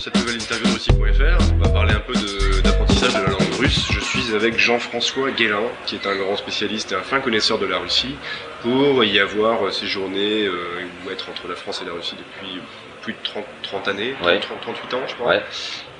[0.00, 1.52] pour cette nouvelle interview de Russie.fr.
[1.52, 2.14] On va parler un peu
[2.62, 3.86] d'apprentissage de, la langue russe.
[3.92, 7.66] Je suis avec Jean-François Guélin, qui est un grand spécialiste et un fin connaisseur de
[7.66, 8.16] la Russie,
[8.62, 12.60] pour y avoir euh, séjourné euh, ou être entre la France et la Russie depuis
[13.02, 14.40] plus de 30, 30 années, Ouais.
[14.40, 15.28] 30, 38 ans je crois.
[15.28, 15.42] Ouais.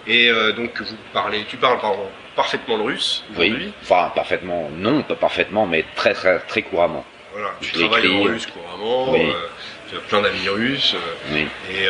[0.06, 3.22] Et euh, donc vous parlez, tu parles pardon, parfaitement le russe.
[3.36, 7.04] Oui, enfin parfaitement, non, pas parfaitement, mais très très très couramment.
[7.32, 9.28] Voilà, tu travailles en russe couramment, Oui.
[9.28, 9.46] euh,
[9.90, 10.96] tu as plein d'amis russes.
[11.32, 11.46] Oui.
[11.70, 11.86] Et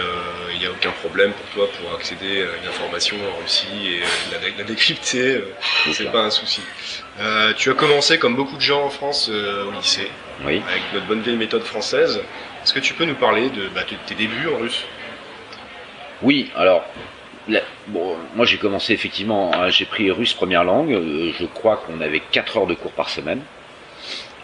[0.60, 4.06] n'y a aucun problème pour toi pour accéder à une information en Russie et euh,
[4.32, 5.55] la, la décrypter, euh,
[5.92, 6.62] c'est pas un souci.
[7.20, 10.10] Euh, tu as commencé, comme beaucoup de gens en France, euh, au lycée,
[10.45, 10.62] Oui.
[10.68, 12.20] avec notre bonne vieille méthode française.
[12.62, 14.84] Est-ce que tu peux nous parler de, bah, de tes débuts en russe?
[16.23, 16.84] Oui, alors,
[17.48, 21.77] la- bon, moi j'ai commencé effectivement, hein, j'ai pris russe première langue, euh, je crois
[21.79, 23.40] qu'on avait 4 heures de cours par semaine,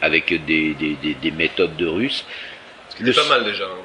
[0.00, 2.24] avec des, des, des, des méthodes de russe.
[2.98, 3.82] C'est pas mal déjà, hein.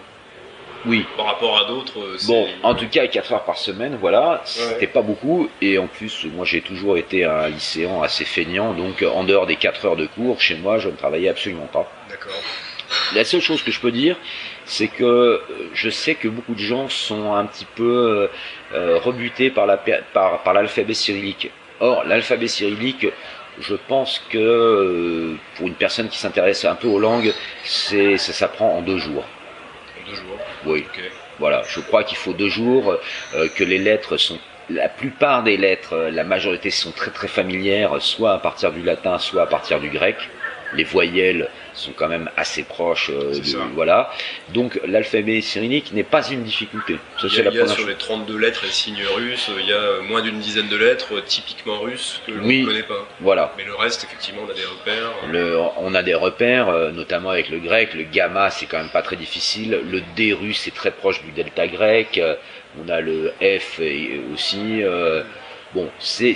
[0.86, 2.00] Oui, par rapport à d'autres.
[2.00, 5.48] euh, c'est- Bon, en tout cas, 4 heures par semaine, voilà, c'était pas beaucoup.
[5.62, 9.58] Et en plus, moi j'ai toujours été un lycéen assez feignant, donc en dehors des
[9.58, 11.92] 4 heures de cours, chez moi, je ne travaillais absolument pas.
[12.10, 12.32] D'accord.
[13.16, 14.18] La seule chose que je peux dire,
[14.66, 15.40] c'est que euh,
[15.74, 18.30] je sais que beaucoup de gens sont un petit peu
[18.74, 21.52] euh, rebutés par la per- par, par l'alphabet cyrillique.
[21.80, 23.08] Or, l'alphabet cyrillique,
[23.60, 28.78] je pense que euh, pour une personne qui s'intéresse un peu aux langues, ça s'apprend
[28.78, 29.24] en deux jours.
[30.66, 30.86] Oui.
[31.40, 32.98] Voilà, je crois qu'il faut deux jours,
[33.34, 34.38] euh, que les lettres sont,
[34.70, 38.84] la plupart des lettres, euh, la majorité sont très très familières, soit à partir du
[38.84, 40.18] latin, soit à partir du grec.
[40.74, 44.12] Les voyelles sont quand même assez proches, euh, de- voilà.
[44.54, 46.98] Donc l'alphabet cyrillique n'est pas une difficulté.
[47.20, 47.88] Ça, Il y a, la il y a sur chose.
[47.88, 51.22] les 32 lettres et signes russes, il y a moins d'une dizaine de lettres euh,
[51.26, 52.62] typiquement russes que l'on Oui.
[52.62, 53.08] ne connaît pas.
[53.20, 53.54] Voilà.
[53.58, 55.12] Mais le reste, effectivement, on a des repères.
[55.32, 57.94] Le, on a des repères, euh, notamment avec le grec.
[57.94, 59.80] Le gamma, c'est quand même pas très difficile.
[59.90, 62.20] Le D russe est très proche du delta grec.
[62.84, 63.82] On a le F
[64.34, 64.82] aussi.
[64.84, 65.24] euh,
[65.74, 66.36] bon, c'est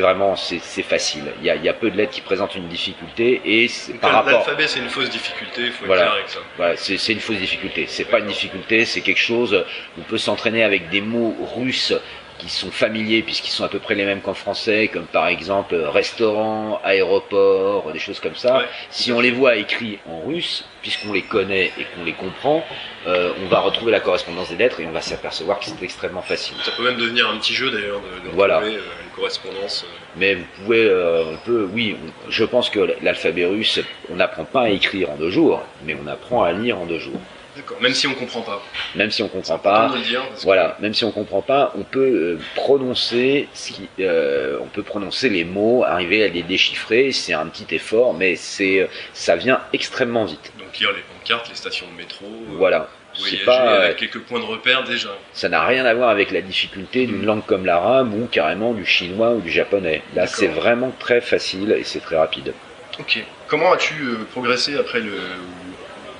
[0.00, 1.24] vraiment c'est facile.
[1.40, 3.70] Il y a, il y a peu de lettres qui présentent une difficulté et
[4.00, 4.32] par rapport.
[4.32, 6.02] L'alphabet, c'est une fausse difficulté, il faut être Voilà.
[6.02, 6.38] clair avec ça.
[6.56, 7.86] Voilà, c'est c'est une fausse difficulté.
[7.88, 9.64] C'est pas une difficulté, c'est quelque chose.
[9.98, 11.94] On peut s'entraîner avec des mots russes
[12.38, 15.74] qui sont familiers puisqu'ils sont à peu près les mêmes qu'en français, comme par exemple
[15.74, 18.58] restaurant, aéroport, des choses comme ça.
[18.58, 18.64] Ouais.
[18.90, 22.64] Si on les voit écrits en russe, puisqu'on les connaît et qu'on les comprend,
[23.06, 26.22] euh, on va retrouver la correspondance des lettres et on va s'apercevoir que c'est extrêmement
[26.22, 26.56] facile.
[26.64, 28.58] Ça peut même devenir un petit jeu d'ailleurs de, de Voilà.
[28.58, 29.84] retrouver euh, une correspondance.
[29.86, 29.92] euh.
[30.18, 31.96] Mais vous pouvez, euh, on peut, oui,
[32.28, 33.80] je pense que l'alphabet russe,
[34.10, 36.98] on n'apprend pas à écrire en deux jours, mais on apprend à lire en deux
[36.98, 37.20] jours.
[37.56, 37.78] D'accord.
[37.80, 38.62] Même si on comprend pas.
[38.94, 40.22] Même si on comprend Pas pas, de le dire.
[40.28, 44.58] parce que- Voilà, même si on comprend pas, on peut euh, prononcer, ce qui, euh,
[44.62, 47.12] on peut prononcer les mots, arriver à les déchiffrer.
[47.12, 50.52] C'est un petit effort, mais c'est, euh, ça vient extrêmement vite.
[50.58, 52.26] Donc lire les pancartes, les stations de métro.
[52.26, 55.08] euh, Voilà, voyager c'est pas, euh, avec quelques points de repère déjà.
[55.32, 58.84] ça n'a rien à voir avec la difficulté d'une langue comme l'arabe ou carrément du
[58.84, 60.02] chinois ou du japonais.
[60.14, 62.52] Là, c'est vraiment très facile et c'est très rapide.
[62.98, 63.24] Ok.
[63.48, 65.12] Comment as-tu euh, progressé après le,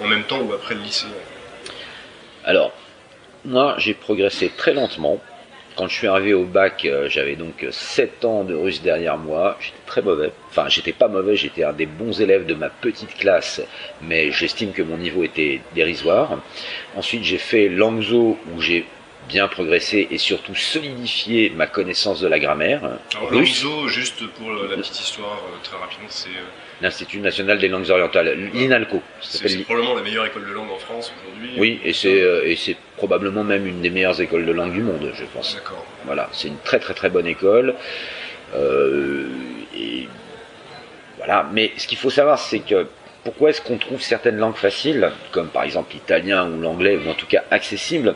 [0.03, 1.07] en même temps ou après le lycée
[2.45, 2.73] Alors,
[3.45, 5.21] moi, j'ai progressé très lentement.
[5.77, 9.59] Quand je suis arrivé au bac, euh, j'avais donc 7 ans de russe derrière moi.
[9.61, 10.33] J'étais très mauvais.
[10.49, 13.61] Enfin, j'étais pas mauvais, j'étais un des bons élèves de ma petite classe,
[14.01, 16.39] mais j'estime que mon niveau était dérisoire.
[16.97, 18.87] Ensuite, j'ai fait Langzo, où j'ai
[19.29, 22.81] bien progressé et surtout solidifié ma connaissance de la grammaire
[23.17, 23.65] Alors russe.
[23.89, 26.51] Juste pour la petite histoire euh, très rapidement, c'est euh,
[26.81, 29.03] l'Institut national des langues orientales, l'INALCO.
[29.21, 31.55] ça c'est probablement la meilleure école de langue en France aujourd'hui.
[31.59, 34.83] Oui, et c'est euh, et c'est probablement même une des meilleures écoles de langue du
[34.83, 35.55] monde, je pense.
[35.55, 35.85] D'accord.
[36.05, 37.75] Voilà, c'est une très très très bonne école.
[38.55, 39.29] Euh,
[39.77, 40.09] et
[41.17, 42.87] voilà, mais ce qu'il faut savoir, c'est que
[43.25, 47.15] pourquoi est-ce qu'on trouve certaines langues faciles, comme par exemple l'italien ou l'anglais, ou en
[47.15, 48.15] tout cas accessibles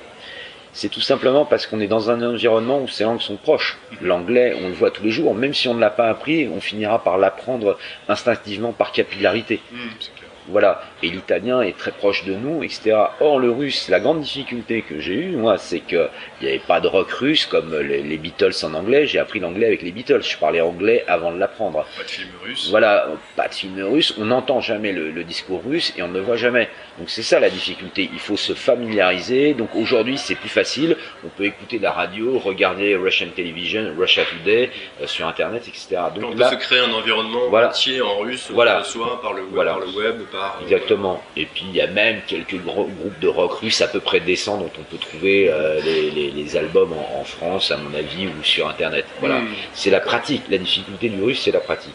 [0.73, 3.79] C'est tout simplement parce qu'on est dans un environnement où ces langues sont proches.
[4.01, 6.61] L'anglais, on le voit tous les jours, même si on ne l'a pas appris, on
[6.61, 7.77] finira par l'apprendre
[8.09, 9.61] instinctivement par capillarité.
[9.73, 10.30] Hmm, c'est clair.
[10.50, 10.83] Voilà.
[11.03, 12.97] Et l'italien est très proche de nous, etc.
[13.21, 16.09] Or, le russe, la grande difficulté que j'ai eue, moi, c'est qu'il
[16.42, 19.07] n'y avait pas de rock russe comme les, les Beatles en anglais.
[19.07, 20.22] J'ai appris l'anglais avec les Beatles.
[20.22, 21.86] Je parlais anglais avant de l'apprendre.
[21.97, 22.69] Pas de film russe.
[22.71, 26.15] Voilà, pas de film russe, on n'entend jamais le, le discours russe et on ne
[26.15, 26.69] le voit jamais.
[26.98, 29.54] Donc c'est ça la difficulté, il faut se familiariser.
[29.54, 34.71] Donc aujourd'hui c'est plus facile, on peut écouter la radio, regarder Russian Television, Russia Today
[35.01, 35.97] euh, sur Internet, etc.
[36.16, 37.69] on Donc peut là, se créer un environnement Voilà.
[37.69, 38.83] entier en russe, Voilà.
[38.84, 39.71] soit par le web, Voilà.
[39.72, 41.22] par, le web, par Exactement.
[41.37, 44.21] Et puis il y a même quelques gros groupes de rock russe à peu près
[44.21, 47.92] décents dont on peut trouver euh, les, les- les albums en, en France, à mon
[47.97, 49.04] avis, ou sur Internet.
[49.21, 49.41] Voilà.
[49.75, 50.42] C'est la pratique.
[50.51, 51.95] La difficulté du russe, c'est la pratique.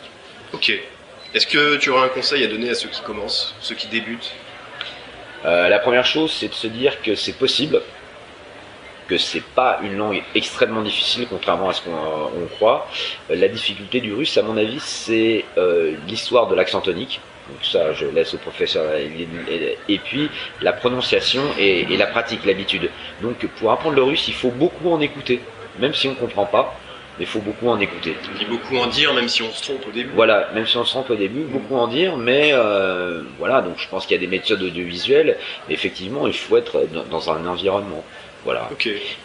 [0.54, 0.72] Ok.
[1.34, 4.32] Est-ce que tu aurais un conseil à donner à ceux qui commencent, ceux qui débutent?
[5.46, 7.82] Euh, la première chose, c'est de se dire que c'est possible.
[9.08, 12.88] Que c'est pas une langue extrêmement difficile, contrairement à ce qu'on on croit.
[13.30, 15.46] La difficulté du russe, à mon avis, c'est
[16.08, 17.22] l'histoire de l'accent tonique.
[17.50, 18.92] Donc ça, je laisse au professeur.
[18.96, 20.30] Et puis
[20.62, 22.90] la prononciation et, et la pratique, l'habitude.
[23.22, 25.42] Donc pour apprendre le russe, il faut beaucoup en écouter,
[25.80, 26.76] même si on comprend pas
[27.20, 28.16] il faut beaucoup en écouter.
[28.40, 30.12] Il beaucoup en dire, même si on se trompe au début.
[30.16, 33.76] Voilà, même si on se trompe au début, beaucoup en dire, mais euh, voilà, donc
[33.78, 35.38] je pense qu'il y a des méthodes audiovisuelles,
[35.68, 38.04] mais effectivement, il faut être dans, un environnement.
[38.46, 38.70] Voilà.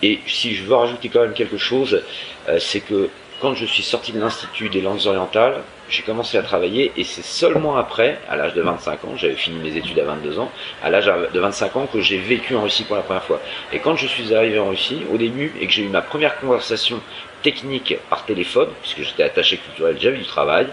[0.02, 2.02] Et si je veux rajouter quand même quelque chose,
[2.48, 6.42] euh, c'est que quand je suis sorti de l'Institut des langues orientales, j'ai commencé à
[6.42, 10.04] travailler et c'est seulement après, à l'âge de 25 ans, j'avais fini mes études à
[10.04, 10.50] 22 ans,
[10.82, 13.40] à l'âge de 25 ans que j'ai vécu en Russie pour la première fois.
[13.72, 16.38] Et quand je suis arrivé en Russie, au début, et que j'ai eu ma première
[16.38, 17.00] conversation
[17.42, 20.66] technique par téléphone, puisque j'étais attaché culturel, j'avais du travail,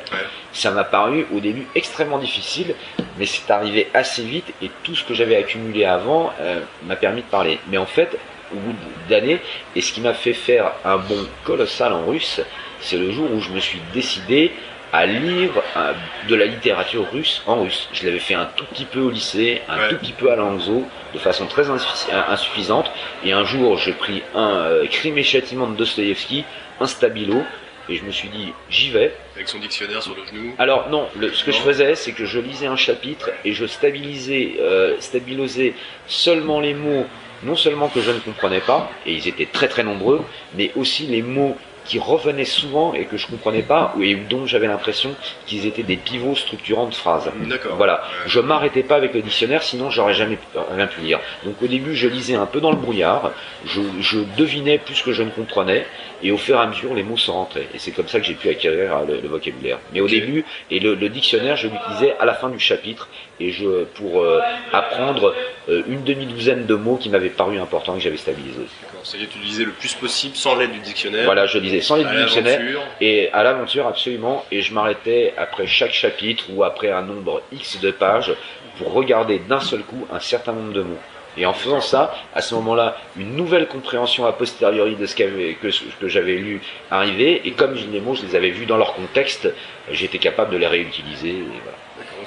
[0.52, 2.76] ça m'a paru au début extrêmement difficile,
[3.18, 7.22] mais c'est arrivé assez vite et tout ce que j'avais accumulé avant euh, m'a permis
[7.22, 7.60] de parler.
[7.70, 8.18] Mais en fait,
[8.54, 8.76] au bout
[9.10, 9.40] d'années.
[9.76, 12.42] Et ce qui m'a fait faire un bond colossal en russe,
[12.80, 14.52] c'est le jour où je me suis décidé
[14.94, 15.94] à lire euh,
[16.30, 17.90] de la littérature russe en russe.
[17.94, 20.84] Je l'avais fait un tout petit peu au lycée, un tout petit peu à Langzo,
[21.14, 22.90] de façon très insuffisante.
[23.24, 26.46] Et un jour, j'ai pris un euh, Crime et châtiment de Dostoïevski,
[26.80, 27.44] un stabilo,
[27.90, 29.14] et je me suis dit, j'y vais.
[29.36, 32.40] Avec son dictionnaire sur le genou Alors non, ce que je faisais, c'est que je
[32.40, 35.74] lisais un chapitre et je stabilisais, euh, stabilisais
[36.08, 37.06] seulement les mots
[37.44, 40.22] non seulement que je ne comprenais pas, et ils étaient très très nombreux,
[40.56, 41.56] mais aussi les mots
[41.88, 45.96] qui revenaient souvent et que je comprenais pas et dont j'avais l'impression qu'ils étaient des
[45.96, 47.32] pivots structurants de phrases.
[47.46, 47.76] D'accord.
[47.78, 48.04] Voilà.
[48.26, 50.38] Je m'arrêtais pas avec le dictionnaire, sinon j'aurais jamais
[50.76, 51.20] rien pu lire.
[51.46, 53.32] Donc au début, je lisais un peu dans le brouillard,
[53.66, 55.86] je, je devinais plus que je ne comprenais,
[56.22, 57.68] et au fur et à mesure, les mots sont rentrés.
[57.74, 59.80] Et c'est comme ça que j'ai pu acquérir le, vocabulaire.
[59.94, 63.08] Mais au début, et le, dictionnaire, je l'utilisais à la fin du chapitre,
[63.40, 64.40] et je pour euh,
[64.74, 65.34] apprendre euh,
[65.68, 68.68] une demi-douzaine de mots qui m'avaient paru importants et que j'avais stabilisés.
[68.82, 69.02] D'accord.
[69.04, 71.26] C'est-à-dire tu lisais le plus possible sans l'aide du dictionnaire.
[71.26, 72.62] Voilà, je lisais sans l'aide du dictionnaire
[73.02, 74.46] et à l'aventure absolument.
[74.52, 78.34] Et je m'arrêtais après chaque chapitre ou après un nombre X de pages
[78.78, 81.00] pour regarder d'un seul coup un certain nombre de mots.
[81.38, 85.54] Et en faisant ça, à ce moment-là, une nouvelle compréhension a posteriori de ce que,
[86.00, 87.42] que j'avais lu arriver.
[87.46, 89.48] Et comme les mots, je les avais vus dans leur contexte,
[89.92, 91.30] j'étais capable de les réutiliser.
[91.30, 91.78] Et voilà.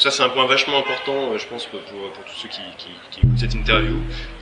[0.01, 2.63] Donc ça, c'est un point vachement important, euh, je pense, pour, pour tous ceux qui,
[2.79, 2.89] qui,
[3.21, 3.97] écoutent cette interview.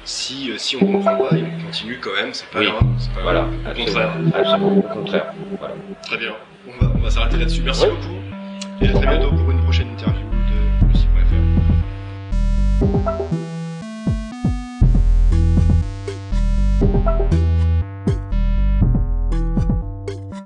[0.05, 2.79] Si, euh, si on comprend pas, il continue quand même, c'est pas grave.
[3.13, 4.13] Pas voilà, Au contraire.
[4.37, 5.35] Absolument, au contraire.
[5.59, 5.75] Voilà.
[6.05, 6.31] Très bien.
[6.69, 7.63] On va, on va s'arrêter là-dessus.
[7.63, 8.15] Merci beaucoup.
[8.81, 10.87] Et à très bientôt pour une prochaine interview de
[12.93, 13.18] Lucie.fr.